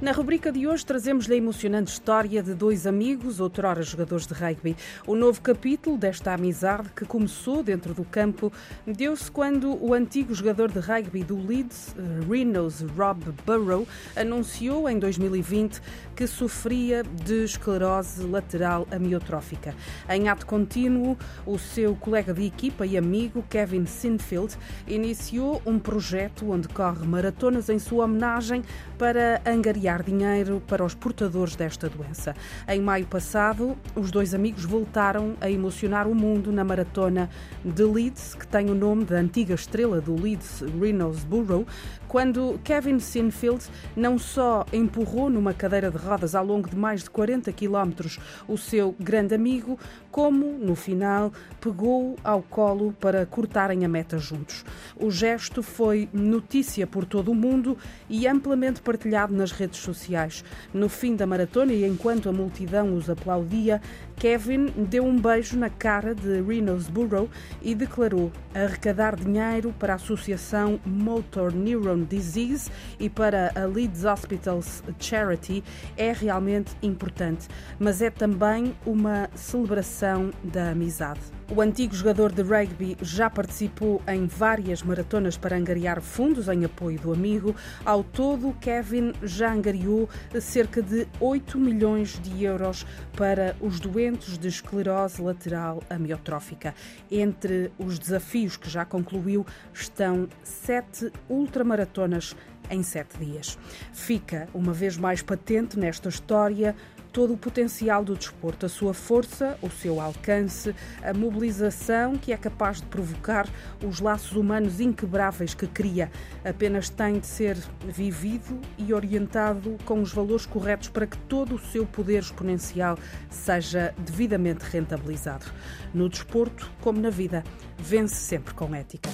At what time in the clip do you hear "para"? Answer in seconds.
28.96-29.42, 30.66-30.84, 52.98-53.24, 69.78-69.92, 73.08-73.52, 85.38-85.56, 93.16-93.54, 120.88-121.06